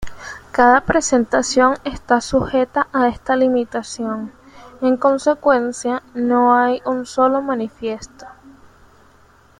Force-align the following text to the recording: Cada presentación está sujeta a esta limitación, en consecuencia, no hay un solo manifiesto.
Cada 0.51 0.81
presentación 0.83 1.75
está 1.83 2.21
sujeta 2.21 2.87
a 2.91 3.07
esta 3.07 3.35
limitación, 3.35 4.33
en 4.81 4.97
consecuencia, 4.97 6.01
no 6.15 6.55
hay 6.55 6.81
un 6.87 7.05
solo 7.05 7.39
manifiesto. 7.43 8.25